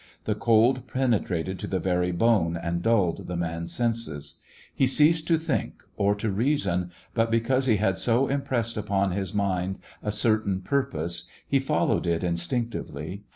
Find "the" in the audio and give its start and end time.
0.23-0.33, 1.67-1.77, 3.27-3.35